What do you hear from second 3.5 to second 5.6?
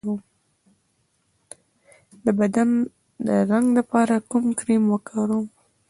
رنګ لپاره کوم کریم وکاروم؟